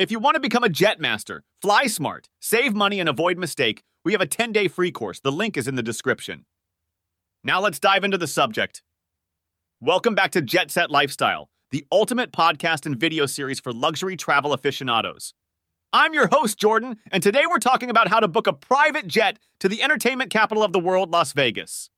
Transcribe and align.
If 0.00 0.10
you 0.10 0.18
want 0.18 0.36
to 0.36 0.40
become 0.40 0.64
a 0.64 0.70
jetmaster, 0.70 1.40
fly 1.60 1.86
smart, 1.86 2.30
save 2.40 2.72
money, 2.72 3.00
and 3.00 3.08
avoid 3.10 3.36
mistake, 3.36 3.82
we 4.02 4.12
have 4.12 4.22
a 4.22 4.26
10 4.26 4.50
day 4.50 4.66
free 4.66 4.90
course. 4.90 5.20
The 5.20 5.30
link 5.30 5.58
is 5.58 5.68
in 5.68 5.74
the 5.74 5.82
description. 5.82 6.46
Now 7.44 7.60
let's 7.60 7.78
dive 7.78 8.02
into 8.02 8.16
the 8.16 8.26
subject. 8.26 8.82
Welcome 9.78 10.14
back 10.14 10.30
to 10.30 10.40
Jet 10.40 10.70
Set 10.70 10.90
Lifestyle, 10.90 11.50
the 11.70 11.84
ultimate 11.92 12.32
podcast 12.32 12.86
and 12.86 12.98
video 12.98 13.26
series 13.26 13.60
for 13.60 13.74
luxury 13.74 14.16
travel 14.16 14.54
aficionados. 14.54 15.34
I'm 15.92 16.14
your 16.14 16.28
host, 16.28 16.58
Jordan, 16.58 16.96
and 17.12 17.22
today 17.22 17.42
we're 17.46 17.58
talking 17.58 17.90
about 17.90 18.08
how 18.08 18.20
to 18.20 18.26
book 18.26 18.46
a 18.46 18.54
private 18.54 19.06
jet 19.06 19.38
to 19.58 19.68
the 19.68 19.82
entertainment 19.82 20.30
capital 20.30 20.64
of 20.64 20.72
the 20.72 20.80
world, 20.80 21.10
Las 21.10 21.34
Vegas. 21.34 21.90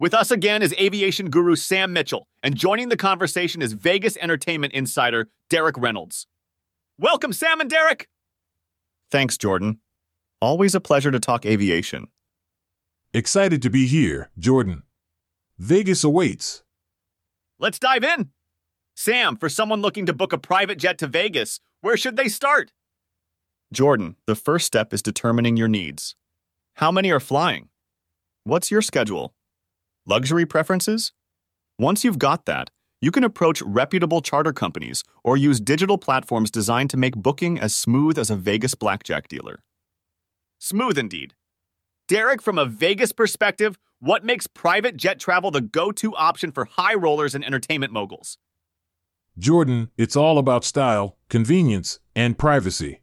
With 0.00 0.14
us 0.14 0.30
again 0.30 0.62
is 0.62 0.74
aviation 0.80 1.28
guru 1.28 1.56
Sam 1.56 1.92
Mitchell, 1.92 2.26
and 2.42 2.56
joining 2.56 2.88
the 2.88 2.96
conversation 2.96 3.60
is 3.60 3.74
Vegas 3.74 4.16
entertainment 4.16 4.72
insider 4.72 5.28
Derek 5.50 5.76
Reynolds. 5.76 6.26
Welcome, 6.98 7.32
Sam 7.32 7.60
and 7.60 7.68
Derek! 7.68 8.08
Thanks, 9.10 9.36
Jordan. 9.36 9.80
Always 10.40 10.76
a 10.76 10.80
pleasure 10.80 11.10
to 11.10 11.18
talk 11.18 11.44
aviation. 11.44 12.06
Excited 13.12 13.62
to 13.62 13.70
be 13.70 13.88
here, 13.88 14.30
Jordan. 14.38 14.84
Vegas 15.58 16.04
awaits. 16.04 16.62
Let's 17.58 17.80
dive 17.80 18.04
in. 18.04 18.30
Sam, 18.94 19.36
for 19.36 19.48
someone 19.48 19.82
looking 19.82 20.06
to 20.06 20.12
book 20.12 20.32
a 20.32 20.38
private 20.38 20.78
jet 20.78 20.98
to 20.98 21.08
Vegas, 21.08 21.58
where 21.80 21.96
should 21.96 22.16
they 22.16 22.28
start? 22.28 22.72
Jordan, 23.72 24.14
the 24.28 24.36
first 24.36 24.64
step 24.64 24.94
is 24.94 25.02
determining 25.02 25.56
your 25.56 25.66
needs. 25.66 26.14
How 26.74 26.92
many 26.92 27.10
are 27.10 27.18
flying? 27.18 27.70
What's 28.44 28.70
your 28.70 28.82
schedule? 28.82 29.34
Luxury 30.06 30.46
preferences? 30.46 31.12
Once 31.76 32.04
you've 32.04 32.20
got 32.20 32.44
that, 32.46 32.70
you 33.00 33.10
can 33.10 33.24
approach 33.24 33.62
reputable 33.62 34.20
charter 34.20 34.52
companies 34.52 35.04
or 35.22 35.36
use 35.36 35.60
digital 35.60 35.98
platforms 35.98 36.50
designed 36.50 36.90
to 36.90 36.96
make 36.96 37.14
booking 37.14 37.58
as 37.58 37.74
smooth 37.74 38.18
as 38.18 38.30
a 38.30 38.36
Vegas 38.36 38.74
blackjack 38.74 39.28
dealer. 39.28 39.62
Smooth 40.58 40.98
indeed. 40.98 41.34
Derek, 42.08 42.42
from 42.42 42.58
a 42.58 42.66
Vegas 42.66 43.12
perspective, 43.12 43.78
what 43.98 44.24
makes 44.24 44.46
private 44.46 44.96
jet 44.96 45.18
travel 45.18 45.50
the 45.50 45.60
go 45.60 45.92
to 45.92 46.14
option 46.16 46.52
for 46.52 46.64
high 46.64 46.94
rollers 46.94 47.34
and 47.34 47.44
entertainment 47.44 47.92
moguls? 47.92 48.38
Jordan, 49.38 49.90
it's 49.96 50.16
all 50.16 50.38
about 50.38 50.64
style, 50.64 51.16
convenience, 51.28 52.00
and 52.14 52.38
privacy. 52.38 53.00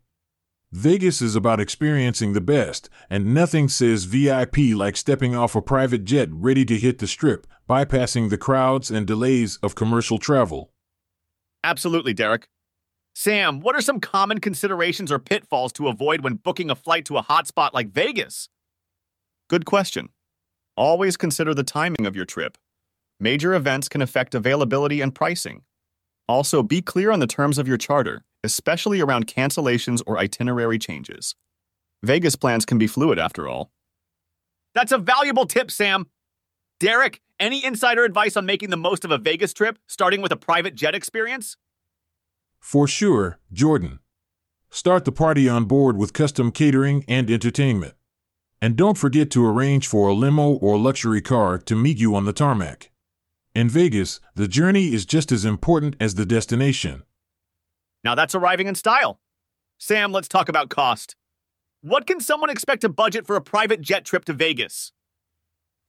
Vegas 0.74 1.22
is 1.22 1.36
about 1.36 1.60
experiencing 1.60 2.32
the 2.32 2.40
best, 2.40 2.90
and 3.10 3.34
nothing 3.34 3.68
says 3.68 4.06
VIP 4.06 4.74
like 4.74 4.96
stepping 4.96 5.36
off 5.36 5.54
a 5.54 5.62
private 5.62 6.06
jet 6.06 6.30
ready 6.32 6.64
to 6.64 6.80
hit 6.80 7.00
the 7.00 7.08
strip, 7.08 7.46
bypassing 7.70 8.30
the 8.30 8.38
crowds 8.38 8.90
and 8.90 9.06
delays 9.06 9.58
of 9.62 9.76
commercial 9.76 10.18
travel. 10.18 10.72
Absolutely, 11.62 12.14
Derek. 12.14 12.48
Sam, 13.14 13.60
what 13.60 13.76
are 13.76 13.82
some 13.82 14.00
common 14.00 14.40
considerations 14.40 15.12
or 15.12 15.20
pitfalls 15.20 15.74
to 15.74 15.90
avoid 15.90 16.24
when 16.24 16.36
booking 16.36 16.70
a 16.70 16.76
flight 16.76 17.04
to 17.04 17.18
a 17.18 17.24
hotspot 17.24 17.74
like 17.74 17.90
Vegas? 17.90 18.48
Good 19.50 19.66
question. 19.66 20.08
Always 20.78 21.18
consider 21.18 21.54
the 21.54 21.66
timing 21.66 22.06
of 22.06 22.16
your 22.16 22.24
trip. 22.24 22.58
Major 23.20 23.54
events 23.54 23.90
can 23.90 24.02
affect 24.02 24.34
availability 24.34 25.02
and 25.02 25.14
pricing. 25.14 25.64
Also, 26.30 26.64
be 26.64 26.82
clear 26.82 27.12
on 27.12 27.20
the 27.20 27.28
terms 27.28 27.58
of 27.58 27.68
your 27.68 27.78
charter 27.78 28.24
especially 28.44 29.02
around 29.02 29.28
cancellations 29.28 30.02
or 30.06 30.17
itinerary 30.17 30.80
changes. 30.80 31.36
Vegas 32.03 32.36
plans 32.36 32.66
can 32.66 32.78
be 32.78 32.88
fluid 32.88 33.20
after 33.20 33.47
all. 33.47 33.72
That's 34.73 34.92
a 34.92 34.97
valuable 34.97 35.45
tip, 35.45 35.70
Sam. 35.70 36.08
Derek, 36.80 37.22
any 37.39 37.64
insider 37.64 38.03
advice 38.03 38.36
on 38.36 38.45
making 38.45 38.69
the 38.69 38.78
most 38.78 39.06
of 39.06 39.12
a 39.12 39.17
Vegas 39.17 39.53
trip, 39.53 39.78
starting 39.88 40.22
with 40.22 40.31
a 40.31 40.38
private 40.38 40.75
jet 40.75 40.95
experience? 40.95 41.58
For 42.59 42.88
sure, 42.88 43.39
Jordan. 43.52 44.00
Start 44.69 45.06
the 45.06 45.12
party 45.12 45.50
on 45.50 45.66
board 45.66 45.97
with 45.97 46.14
custom 46.14 46.52
catering 46.52 47.03
and 47.08 47.30
entertainment. 47.30 47.94
And 48.62 48.75
don't 48.75 48.97
forget 48.97 49.30
to 49.31 49.45
arrange 49.45 49.88
for 49.88 50.08
a 50.08 50.14
limo 50.14 50.52
or 50.52 50.78
luxury 50.78 51.22
car 51.22 51.58
to 51.58 51.75
meet 51.75 51.97
you 51.97 52.16
on 52.16 52.25
the 52.25 52.34
tarmac. 52.34 52.91
In 53.53 53.68
Vegas, 53.68 54.19
the 54.35 54.47
journey 54.47 54.94
is 54.94 55.06
just 55.06 55.31
as 55.31 55.44
important 55.44 55.96
as 56.00 56.16
the 56.16 56.25
destination. 56.25 57.03
Now 58.03 58.16
that's 58.16 58.35
arriving 58.35 58.67
in 58.67 58.75
style. 58.75 59.19
Sam, 59.78 60.12
let's 60.12 60.28
talk 60.28 60.50
about 60.50 60.69
cost. 60.69 61.16
What 61.81 62.06
can 62.06 62.19
someone 62.19 62.50
expect 62.50 62.81
to 62.81 62.89
budget 62.89 63.25
for 63.25 63.35
a 63.35 63.41
private 63.41 63.81
jet 63.81 64.06
trip 64.06 64.25
to 64.25 64.34
Vegas? 64.34 64.91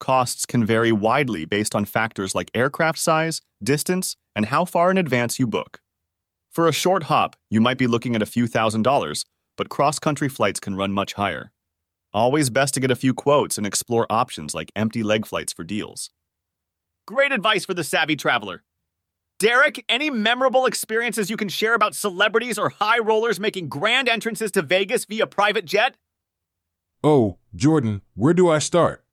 Costs 0.01 0.47
can 0.47 0.65
vary 0.65 0.91
widely 0.91 1.45
based 1.45 1.75
on 1.75 1.85
factors 1.85 2.35
like 2.35 2.51
aircraft 2.55 2.99
size, 2.99 3.41
distance, 3.63 4.17
and 4.35 4.47
how 4.47 4.65
far 4.65 4.91
in 4.91 4.99
advance 4.99 5.39
you 5.39 5.47
book. 5.47 5.81
For 6.51 6.67
a 6.67 6.73
short 6.73 7.05
hop, 7.05 7.37
you 7.51 7.61
might 7.61 7.79
be 7.79 7.87
looking 7.87 8.17
at 8.17 8.23
a 8.23 8.27
few 8.27 8.47
thousand 8.47 8.83
dollars, 8.83 9.25
but 9.57 9.69
cross 9.69 9.99
country 9.99 10.29
flights 10.29 10.61
can 10.61 10.75
run 10.75 10.93
much 10.93 11.15
higher. 11.15 11.53
Always 12.13 12.51
best 12.51 12.75
to 12.75 12.81
get 12.81 12.91
a 12.91 12.97
few 12.97 13.15
quotes 13.15 13.57
and 13.57 13.67
explore 13.67 14.07
options 14.11 14.55
like 14.55 14.73
empty 14.77 15.03
leg 15.03 15.25
flights 15.25 15.53
for 15.53 15.65
deals. 15.65 16.11
Great 17.07 17.33
advice 17.33 17.65
for 17.65 17.75
the 17.75 17.85
savvy 17.85 18.17
traveler. 18.17 18.65
Derek, 19.43 19.85
any 19.89 20.09
memorable 20.09 20.67
experiences 20.67 21.29
you 21.29 21.37
can 21.37 21.49
share 21.49 21.75
about 21.75 21.97
celebrities 21.97 22.61
or 22.61 22.69
high 22.69 23.01
rollers 23.01 23.41
making 23.41 23.69
grand 23.69 24.09
entrances 24.09 24.53
to 24.53 24.63
Vegas 24.63 25.05
via 25.05 25.27
private 25.27 25.65
jet? 25.65 25.97
Oh, 27.03 27.39
Jordan, 27.53 28.03
where 28.15 28.35
do 28.35 28.49
I 28.49 28.61
start? 28.61 29.05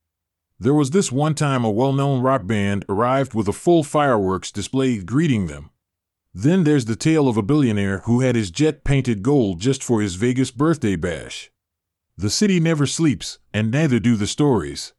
There 0.60 0.76
was 0.76 0.92
this 0.92 1.12
one 1.12 1.34
time 1.34 1.66
a 1.66 1.72
well 1.72 1.94
known 1.94 2.22
rock 2.22 2.46
band 2.46 2.86
arrived 2.88 3.34
with 3.34 3.48
a 3.48 3.52
full 3.52 3.84
fireworks 3.84 4.52
display 4.52 5.00
greeting 5.00 5.48
them. 5.48 5.72
Then 6.32 6.64
there's 6.64 6.86
the 6.86 6.96
tale 6.96 7.28
of 7.28 7.36
a 7.36 7.42
billionaire 7.42 8.04
who 8.06 8.20
had 8.20 8.36
his 8.36 8.52
jet 8.52 8.84
painted 8.84 9.24
gold 9.24 9.60
just 9.60 9.84
for 9.84 10.00
his 10.00 10.14
Vegas 10.14 10.52
birthday 10.52 10.96
bash. 10.96 11.50
The 12.18 12.30
city 12.30 12.60
never 12.60 12.86
sleeps, 12.86 13.40
and 13.52 13.72
neither 13.72 13.98
do 13.98 14.16
the 14.16 14.28
stories. 14.28 14.94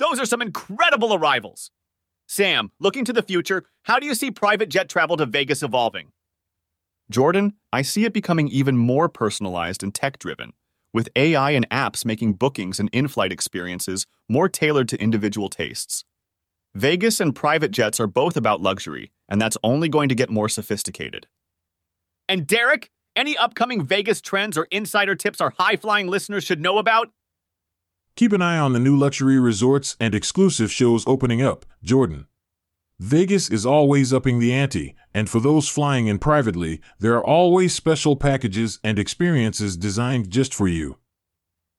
Those 0.00 0.18
are 0.18 0.26
some 0.26 0.42
incredible 0.42 1.14
arrivals. 1.14 1.70
Sam, 2.26 2.70
looking 2.80 3.04
to 3.04 3.12
the 3.12 3.22
future, 3.22 3.64
how 3.82 3.98
do 3.98 4.06
you 4.06 4.14
see 4.14 4.30
private 4.30 4.68
jet 4.68 4.88
travel 4.88 5.16
to 5.18 5.26
Vegas 5.26 5.62
evolving? 5.62 6.12
Jordan, 7.10 7.54
I 7.72 7.82
see 7.82 8.04
it 8.04 8.14
becoming 8.14 8.48
even 8.48 8.76
more 8.76 9.08
personalized 9.08 9.82
and 9.82 9.94
tech 9.94 10.18
driven, 10.18 10.52
with 10.92 11.10
AI 11.16 11.50
and 11.50 11.68
apps 11.68 12.04
making 12.04 12.34
bookings 12.34 12.80
and 12.80 12.88
in 12.92 13.08
flight 13.08 13.30
experiences 13.32 14.06
more 14.28 14.48
tailored 14.48 14.88
to 14.88 15.00
individual 15.00 15.50
tastes. 15.50 16.04
Vegas 16.74 17.20
and 17.20 17.34
private 17.34 17.70
jets 17.70 18.00
are 18.00 18.06
both 18.06 18.36
about 18.36 18.62
luxury, 18.62 19.12
and 19.28 19.40
that's 19.40 19.58
only 19.62 19.88
going 19.88 20.08
to 20.08 20.14
get 20.14 20.30
more 20.30 20.48
sophisticated. 20.48 21.26
And 22.28 22.46
Derek, 22.46 22.90
any 23.14 23.36
upcoming 23.36 23.86
Vegas 23.86 24.20
trends 24.20 24.56
or 24.56 24.66
insider 24.70 25.14
tips 25.14 25.40
our 25.40 25.52
high 25.58 25.76
flying 25.76 26.08
listeners 26.08 26.42
should 26.42 26.60
know 26.60 26.78
about? 26.78 27.10
Keep 28.16 28.32
an 28.32 28.42
eye 28.42 28.58
on 28.58 28.72
the 28.72 28.78
new 28.78 28.96
luxury 28.96 29.40
resorts 29.40 29.96
and 29.98 30.14
exclusive 30.14 30.70
shows 30.70 31.04
opening 31.04 31.42
up, 31.42 31.66
Jordan. 31.82 32.26
Vegas 33.00 33.50
is 33.50 33.66
always 33.66 34.12
upping 34.12 34.38
the 34.38 34.52
ante, 34.52 34.94
and 35.12 35.28
for 35.28 35.40
those 35.40 35.68
flying 35.68 36.06
in 36.06 36.20
privately, 36.20 36.80
there 37.00 37.16
are 37.16 37.24
always 37.24 37.74
special 37.74 38.14
packages 38.14 38.78
and 38.84 39.00
experiences 39.00 39.76
designed 39.76 40.30
just 40.30 40.54
for 40.54 40.68
you. 40.68 40.98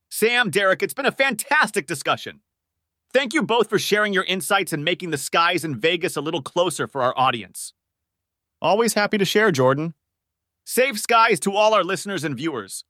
Sam, 0.09 0.49
Derek, 0.49 0.83
it's 0.83 0.93
been 0.93 1.05
a 1.05 1.11
fantastic 1.11 1.87
discussion. 1.87 2.41
Thank 3.13 3.33
you 3.33 3.41
both 3.41 3.69
for 3.69 3.79
sharing 3.79 4.11
your 4.11 4.25
insights 4.25 4.73
and 4.73 4.83
making 4.83 5.11
the 5.11 5.17
skies 5.17 5.63
in 5.63 5.79
Vegas 5.79 6.17
a 6.17 6.21
little 6.21 6.41
closer 6.41 6.85
for 6.85 7.01
our 7.01 7.13
audience. 7.17 7.71
Always 8.61 8.93
happy 8.93 9.17
to 9.17 9.25
share, 9.25 9.51
Jordan. 9.51 9.93
Safe 10.65 10.99
skies 10.99 11.39
to 11.41 11.53
all 11.53 11.73
our 11.73 11.83
listeners 11.83 12.25
and 12.25 12.35
viewers. 12.35 12.83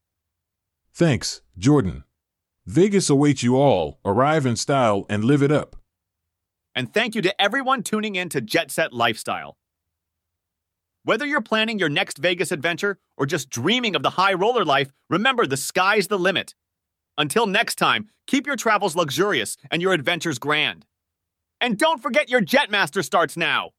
Thanks, 0.96 1.42
Jordan. 1.60 2.06
Vegas 2.68 3.12
awaits 3.12 3.44
you 3.44 3.58
all. 3.58 4.00
Arrive 4.04 4.44
in 4.46 4.56
style 4.56 5.06
and 5.08 5.24
live 5.24 5.44
it 5.44 5.52
up. 5.52 5.76
And 6.74 6.92
thank 6.92 7.14
you 7.14 7.22
to 7.22 7.42
everyone 7.42 7.84
tuning 7.84 8.16
in 8.16 8.28
to 8.30 8.42
Jet 8.42 8.72
Set 8.72 8.92
Lifestyle. 8.92 9.56
Whether 11.04 11.28
you're 11.28 11.42
planning 11.42 11.78
your 11.78 11.90
next 11.90 12.18
Vegas 12.18 12.52
adventure 12.52 12.98
or 13.18 13.28
just 13.28 13.52
dreaming 13.52 13.96
of 13.96 14.02
the 14.02 14.10
high 14.12 14.34
roller 14.34 14.66
life, 14.66 14.92
remember 15.12 15.46
the 15.46 15.58
sky's 15.58 16.08
the 16.08 16.18
limit. 16.18 16.56
Until 17.20 17.46
next 17.46 17.76
time, 17.76 18.10
keep 18.26 18.48
your 18.48 18.56
travels 18.56 18.96
luxurious 18.96 19.58
and 19.70 19.80
your 19.84 19.94
adventures 19.94 20.40
grand. 20.40 20.88
And 21.62 21.78
don't 21.78 22.02
forget 22.02 22.30
your 22.32 22.42
Jetmaster 22.42 23.06
starts 23.06 23.38
now. 23.38 23.74